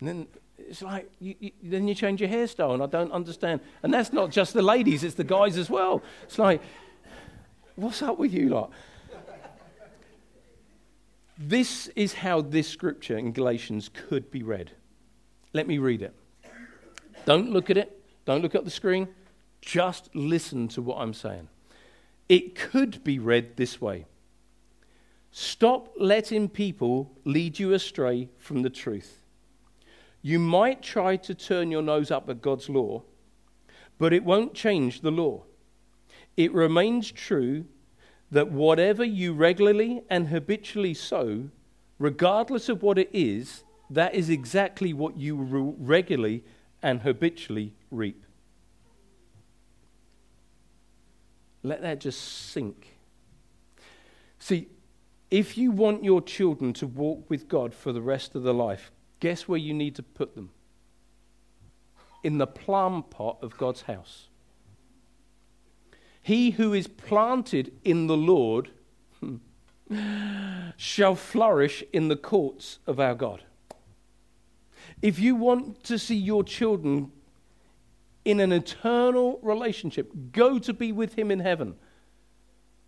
[0.00, 0.26] And then
[0.58, 3.60] it's like, you, you, then you change your hairstyle, and I don't understand.
[3.82, 6.02] And that's not just the ladies, it's the guys as well.
[6.24, 6.60] It's like,
[7.76, 8.70] what's up with you lot?
[11.38, 14.70] This is how this scripture in Galatians could be read.
[15.52, 16.14] Let me read it.
[17.24, 19.08] Don't look at it, don't look at the screen,
[19.62, 21.48] just listen to what I'm saying.
[22.28, 24.04] It could be read this way
[25.30, 29.22] Stop letting people lead you astray from the truth.
[30.20, 33.02] You might try to turn your nose up at God's law,
[33.98, 35.44] but it won't change the law.
[36.36, 37.64] It remains true
[38.30, 41.48] that whatever you regularly and habitually sow,
[41.98, 45.36] regardless of what it is, that is exactly what you
[45.78, 46.44] regularly
[46.82, 48.24] and habitually reap.
[51.62, 52.20] Let that just
[52.50, 52.96] sink.
[54.38, 54.68] See,
[55.30, 58.90] if you want your children to walk with God for the rest of their life,
[59.20, 60.50] guess where you need to put them?
[62.22, 64.28] In the plum pot of God's house.
[66.20, 68.70] He who is planted in the Lord
[70.76, 73.42] shall flourish in the courts of our God.
[75.00, 77.10] If you want to see your children
[78.24, 81.74] in an eternal relationship, go to be with Him in heaven.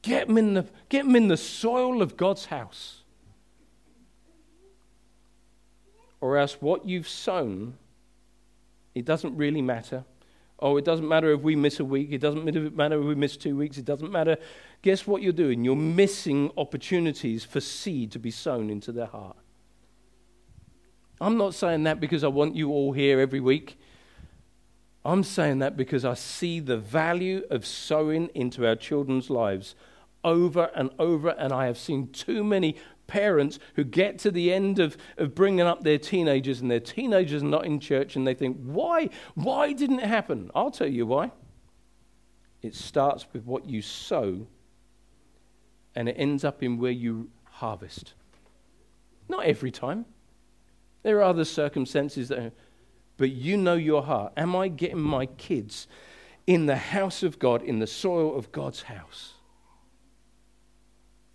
[0.03, 3.03] Get them in the, get them in the soil of God's house.
[6.21, 7.75] Or else, what you've sown,
[8.95, 10.05] it doesn't really matter.
[10.61, 12.09] Oh, it doesn't matter if we miss a week.
[12.13, 12.45] It doesn't
[12.77, 13.77] matter if we miss two weeks.
[13.77, 14.37] It doesn't matter.
[14.83, 15.65] Guess what you're doing?
[15.65, 19.37] You're missing opportunities for seed to be sown into their heart.
[21.21, 23.79] I'm not saying that because I want you all here every week.
[25.05, 29.75] I'm saying that because I see the value of sowing into our children's lives
[30.23, 34.79] over and over, and I have seen too many parents who get to the end
[34.79, 38.33] of, of bringing up their teenagers and their teenagers are not in church and they
[38.33, 39.11] think, why?
[39.35, 40.51] Why didn't it happen?
[40.55, 41.31] I'll tell you why.
[42.63, 44.47] It starts with what you sow
[45.95, 48.15] and it ends up in where you harvest.
[49.29, 50.07] Not every time.
[51.03, 52.55] There are other circumstances that,
[53.17, 54.33] but you know your heart.
[54.37, 55.87] Am I getting my kids
[56.47, 59.35] in the house of God, in the soil of God's house?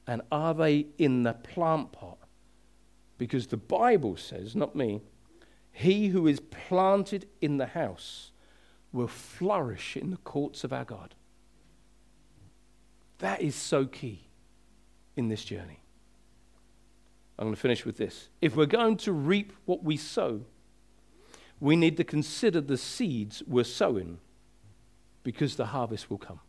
[0.05, 2.17] And are they in the plant pot?
[3.17, 5.01] Because the Bible says, not me,
[5.71, 8.31] he who is planted in the house
[8.91, 11.13] will flourish in the courts of our God.
[13.19, 14.27] That is so key
[15.15, 15.79] in this journey.
[17.37, 18.29] I'm going to finish with this.
[18.41, 20.41] If we're going to reap what we sow,
[21.59, 24.19] we need to consider the seeds we're sowing
[25.23, 26.39] because the harvest will come.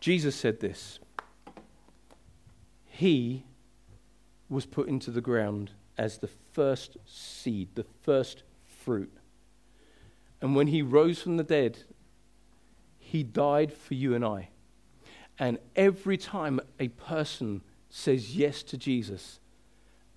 [0.00, 0.98] Jesus said this
[2.86, 3.44] He
[4.48, 9.12] was put into the ground as the first seed, the first fruit.
[10.40, 11.78] And when he rose from the dead,
[12.98, 14.50] he died for you and I.
[15.38, 19.40] And every time a person says yes to Jesus,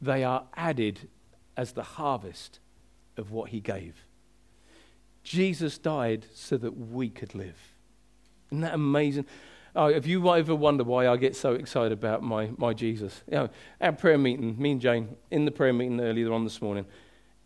[0.01, 1.07] they are added
[1.57, 2.59] as the harvest
[3.17, 4.05] of what he gave.
[5.23, 7.57] Jesus died so that we could live.
[8.51, 9.25] Isn't that amazing?
[9.75, 13.37] Oh, if you ever wonder why I get so excited about my, my Jesus, you
[13.37, 13.49] know,
[13.81, 16.85] our prayer meeting, me and Jane, in the prayer meeting earlier on this morning,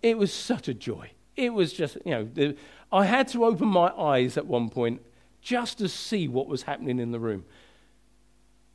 [0.04, 1.12] it was such a joy.
[1.36, 2.54] It was just, you know,
[2.92, 5.02] I had to open my eyes at one point
[5.42, 7.46] just to see what was happening in the room.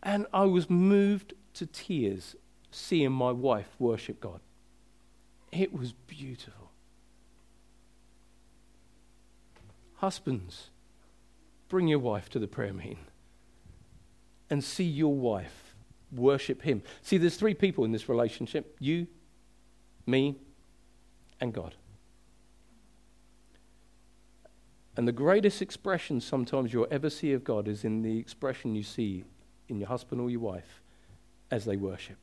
[0.03, 2.35] And I was moved to tears
[2.70, 4.40] seeing my wife worship God.
[5.59, 6.71] It was beautiful.
[9.97, 10.69] Husbands,
[11.69, 12.99] bring your wife to the prayer meeting
[14.51, 15.75] and see your wife
[16.12, 16.83] worship him.
[17.01, 19.07] See, there's three people in this relationship you,
[20.07, 20.37] me,
[21.40, 21.75] and God.
[24.95, 28.83] And the greatest expression sometimes you'll ever see of God is in the expression you
[28.83, 29.25] see
[29.69, 30.83] in your husband or your wife
[31.51, 32.16] as they worship.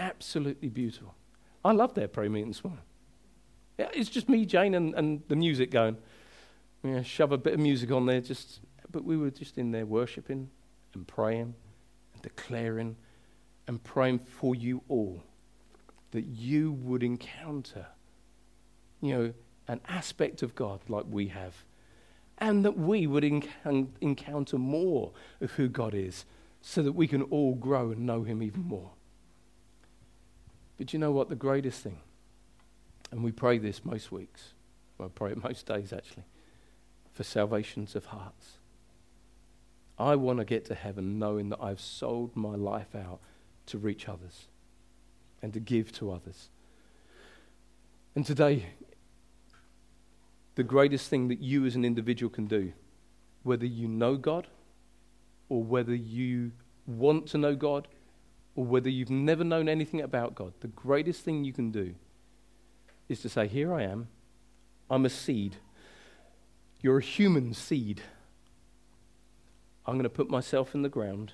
[0.00, 1.14] Absolutely beautiful.
[1.62, 2.82] I love their prayer meeting this morning.
[3.78, 5.98] It's just me, Jane, and, and the music going.
[6.82, 8.60] Yeah, shove a bit of music on there, just
[8.90, 10.48] but we were just in there worshiping
[10.94, 11.54] and praying
[12.14, 12.96] and declaring
[13.68, 15.22] and praying for you all
[16.12, 17.86] that you would encounter,
[19.02, 19.34] you know,
[19.68, 21.54] an aspect of God like we have,
[22.38, 26.24] and that we would enc- encounter more of who God is
[26.62, 28.92] so that we can all grow and know Him even more.
[30.80, 31.28] But you know what?
[31.28, 31.98] The greatest thing,
[33.10, 34.54] and we pray this most weeks,
[34.96, 36.22] well, I pray it most days actually,
[37.12, 38.52] for salvations of hearts.
[39.98, 43.20] I want to get to heaven knowing that I've sold my life out
[43.66, 44.46] to reach others
[45.42, 46.48] and to give to others.
[48.14, 48.64] And today,
[50.54, 52.72] the greatest thing that you as an individual can do,
[53.42, 54.46] whether you know God
[55.50, 56.52] or whether you
[56.86, 57.86] want to know God
[58.60, 61.94] or whether you've never known anything about God, the greatest thing you can do
[63.08, 64.08] is to say, Here I am.
[64.90, 65.56] I'm a seed.
[66.82, 68.02] You're a human seed.
[69.86, 71.32] I'm going to put myself in the ground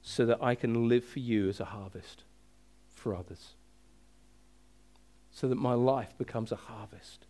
[0.00, 2.22] so that I can live for you as a harvest
[2.94, 3.54] for others.
[5.32, 7.26] So that my life becomes a harvest.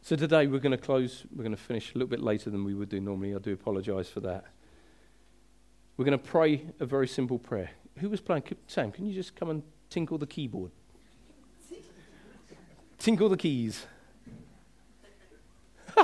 [0.00, 2.64] So today we're going to close, we're going to finish a little bit later than
[2.64, 3.32] we would do normally.
[3.32, 4.46] I do apologize for that.
[6.02, 7.70] We're going to pray a very simple prayer.
[8.00, 8.42] Who was playing?
[8.66, 10.72] Sam, can you just come and tinkle the keyboard?
[12.98, 13.86] tinkle the keys.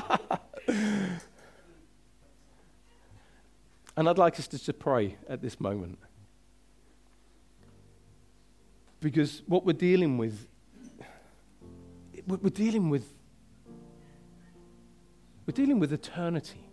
[3.96, 5.98] And I'd like us to pray at this moment.
[9.00, 10.46] Because what we're dealing with,
[12.24, 13.12] we're dealing with,
[15.44, 16.67] we're dealing with eternity.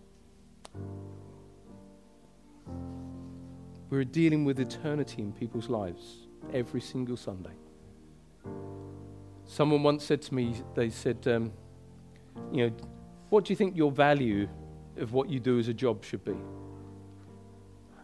[3.90, 7.54] We're dealing with eternity in people's lives every single Sunday.
[9.44, 11.52] Someone once said to me, they said, um,
[12.52, 12.76] you know,
[13.28, 14.48] what do you think your value
[14.96, 16.36] of what you do as a job should be?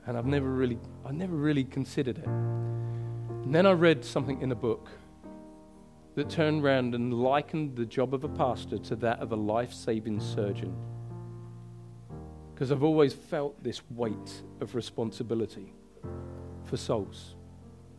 [0.06, 2.26] and I've never really, I've never really considered it.
[2.26, 4.88] And then I read something in a book
[6.14, 9.72] that turned around and likened the job of a pastor to that of a life
[9.72, 10.74] saving surgeon.
[12.62, 15.72] Because I've always felt this weight of responsibility
[16.64, 17.34] for souls.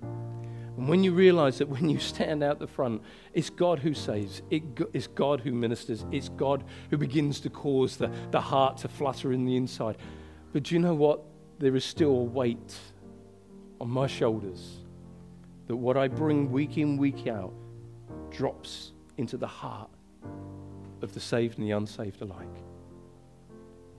[0.02, 3.02] And when you realize that when you stand out the front,
[3.34, 8.10] it's God who saves, it's God who ministers, it's God who begins to cause the,
[8.32, 9.98] the heart to flutter in the inside.
[10.54, 11.20] But do you know what?
[11.60, 12.78] There is still a weight
[13.82, 14.78] on my shoulders
[15.68, 17.54] that what I bring week in, week out
[18.32, 19.90] drops into the heart
[21.02, 22.64] of the saved and the unsaved alike.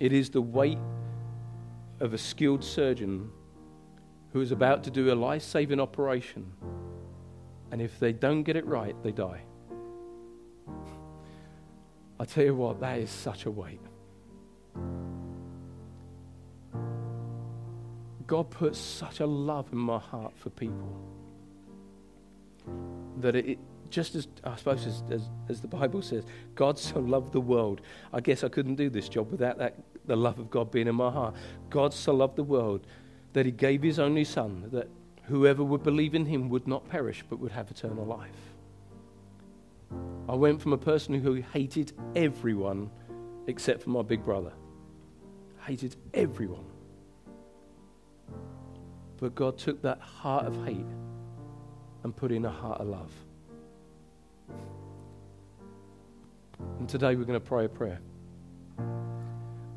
[0.00, 0.78] It is the weight
[2.00, 3.30] of a skilled surgeon
[4.32, 6.52] who is about to do a life saving operation.
[7.70, 9.42] And if they don't get it right, they die.
[12.20, 13.80] I tell you what, that is such a weight.
[18.26, 21.00] God puts such a love in my heart for people
[23.20, 23.58] that it,
[23.90, 26.24] just as I suppose as, as, as, the Bible says,
[26.54, 27.80] God so loved the world.
[28.12, 29.74] I guess I couldn't do this job without that,
[30.06, 31.34] the love of God being in my heart.
[31.70, 32.86] God so loved the world
[33.32, 34.88] that He gave His only Son, that
[35.24, 38.30] whoever would believe in Him would not perish but would have eternal life.
[40.28, 42.90] I went from a person who hated everyone
[43.46, 44.52] except for my big brother,
[45.66, 46.64] hated everyone.
[49.18, 50.86] But God took that heart of hate
[52.02, 53.12] and put in a heart of love.
[56.78, 58.00] And today we're going to pray a prayer.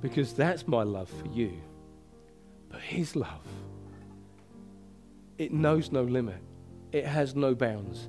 [0.02, 1.54] Because that's my love for you.
[2.70, 3.46] But His love,
[5.38, 6.42] it knows no limit,
[6.92, 8.08] it has no bounds.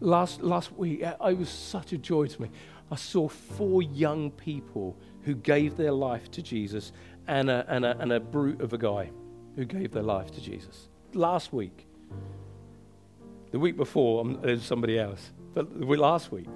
[0.00, 2.50] Last, last week, it was such a joy to me.
[2.90, 6.92] I saw four young people who gave their life to Jesus
[7.26, 9.10] and a, and a, and a brute of a guy
[9.56, 10.88] who gave their life to Jesus.
[11.14, 11.86] Last week.
[13.50, 15.30] The week before, um, there's somebody else.
[15.54, 16.48] But last week,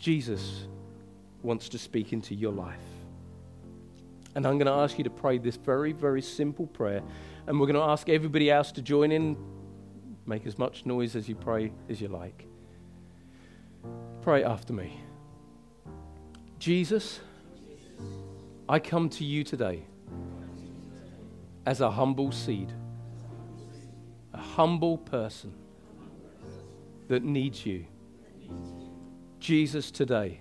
[0.00, 0.66] Jesus
[1.42, 2.78] wants to speak into your life.
[4.34, 7.02] And I'm going to ask you to pray this very, very simple prayer.
[7.46, 9.36] And we're going to ask everybody else to join in.
[10.24, 12.46] Make as much noise as you pray as you like.
[14.22, 15.00] Pray after me.
[16.58, 17.20] Jesus,
[18.68, 19.82] I come to you today
[21.66, 22.72] as a humble seed,
[24.32, 25.52] a humble person
[27.08, 27.84] that needs you.
[29.40, 30.40] Jesus, today,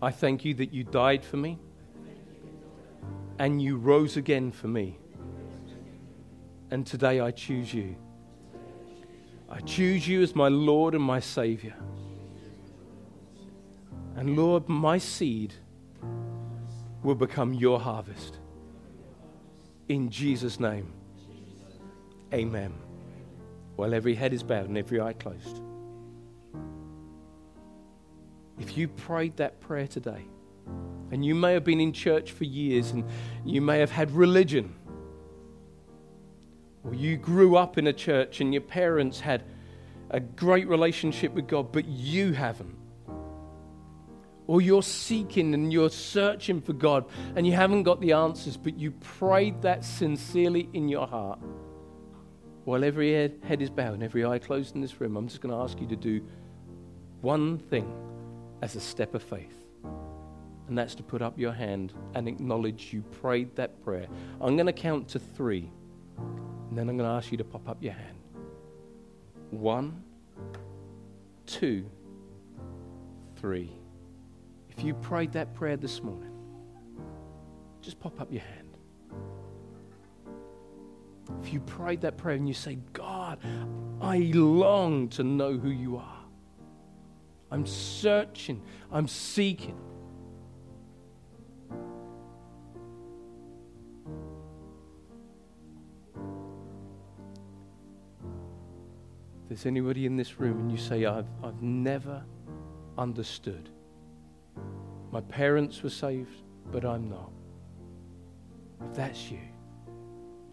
[0.00, 1.58] I thank you that you died for me
[3.38, 4.98] and you rose again for me.
[6.70, 7.94] And today I choose you.
[9.50, 11.74] I choose you as my Lord and my Savior.
[14.16, 15.52] And Lord, my seed
[17.02, 18.38] will become your harvest.
[19.88, 20.90] In Jesus' name.
[22.32, 22.72] Amen.
[23.76, 25.60] While every head is bowed and every eye closed.
[28.62, 30.24] If you prayed that prayer today,
[31.10, 33.04] and you may have been in church for years and
[33.44, 34.72] you may have had religion,
[36.84, 39.42] or you grew up in a church and your parents had
[40.10, 42.76] a great relationship with God, but you haven't.
[44.46, 48.78] Or you're seeking and you're searching for God and you haven't got the answers, but
[48.78, 51.40] you prayed that sincerely in your heart.
[52.64, 55.52] While every head, is bowed and every eye closed in this room, I'm just going
[55.52, 56.24] to ask you to do
[57.22, 57.92] one thing
[58.62, 59.64] as a step of faith.
[60.68, 64.06] And that's to put up your hand and acknowledge you prayed that prayer.
[64.40, 65.70] I'm going to count to three.
[66.16, 68.16] And then I'm going to ask you to pop up your hand.
[69.50, 70.02] One,
[71.44, 71.84] two,
[73.36, 73.70] three.
[74.70, 76.32] If you prayed that prayer this morning,
[77.82, 78.78] just pop up your hand.
[81.42, 83.38] If you prayed that prayer and you say, God,
[84.00, 86.11] I long to know who you are.
[87.52, 88.62] I'm searching.
[88.90, 89.78] I'm seeking.
[99.48, 102.24] There's anybody in this room and you say, I've, I've never
[102.96, 103.68] understood.
[105.10, 107.30] My parents were saved, but I'm not.
[108.80, 109.40] If that's you,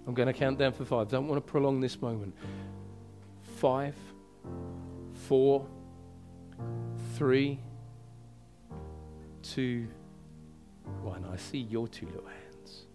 [0.05, 1.07] I'm going to count down for five.
[1.07, 2.35] Don't want to prolong this moment.
[3.55, 3.95] Five,
[5.13, 5.65] four,
[7.15, 7.59] Three,
[9.41, 9.87] two,
[11.01, 11.25] one.
[11.31, 12.85] I see your two little hands.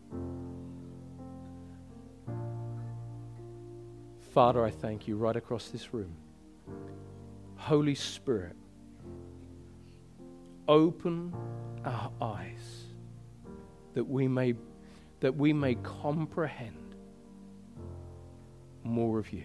[4.32, 6.14] Father, I thank you right across this room.
[7.56, 8.56] Holy Spirit,
[10.66, 11.32] open
[11.84, 12.84] our eyes
[13.94, 14.54] that we may
[15.20, 16.94] that we may comprehend
[18.82, 19.44] more of you.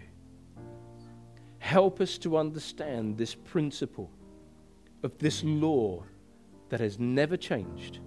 [1.70, 4.09] Help us to understand this principle
[5.03, 6.03] of this law
[6.70, 7.99] that has never changed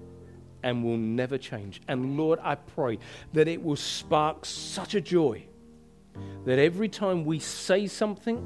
[0.65, 1.81] and will never change.
[1.87, 2.99] And Lord, I pray
[3.35, 5.45] that it will spark such a joy
[6.45, 8.43] that every time we say something,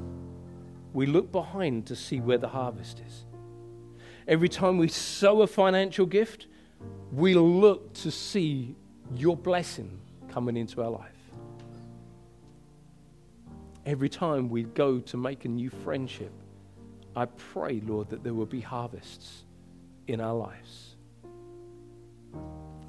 [0.93, 3.25] we look behind to see where the harvest is.
[4.27, 6.45] Every time we sow a financial gift,
[7.11, 8.75] we look to see
[9.15, 9.99] your blessing
[10.29, 11.16] coming into our life.
[13.87, 16.33] Every time we go to make a new friendship,
[17.15, 19.45] I pray, Lord, that there will be harvests
[20.07, 20.97] in our lives.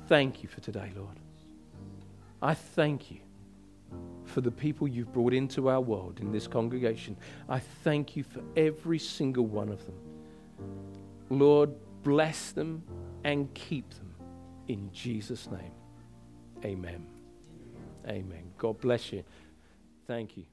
[0.08, 1.20] Thank you for today, Lord.
[2.42, 3.20] I thank you
[4.24, 7.16] for the people you've brought into our world in this congregation.
[7.48, 9.94] I thank you for every single one of them.
[11.30, 11.70] Lord,
[12.02, 12.82] bless them
[13.22, 14.16] and keep them
[14.66, 15.72] in Jesus' name.
[16.64, 17.06] Amen.
[18.08, 18.50] Amen.
[18.58, 19.22] God bless you.
[20.08, 20.44] Thank you.